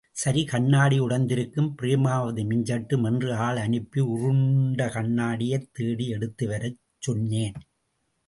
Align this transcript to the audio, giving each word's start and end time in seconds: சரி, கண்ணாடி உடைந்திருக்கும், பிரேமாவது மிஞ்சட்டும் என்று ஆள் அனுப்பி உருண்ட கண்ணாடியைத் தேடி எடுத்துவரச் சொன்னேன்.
சரி, 0.11 0.45
கண்ணாடி 0.45 0.99
உடைந்திருக்கும், 0.99 1.73
பிரேமாவது 1.81 2.41
மிஞ்சட்டும் 2.43 3.05
என்று 3.05 3.35
ஆள் 3.35 3.55
அனுப்பி 3.55 4.01
உருண்ட 4.01 4.87
கண்ணாடியைத் 4.87 5.69
தேடி 5.71 6.11
எடுத்துவரச் 6.11 6.79
சொன்னேன். 6.99 7.53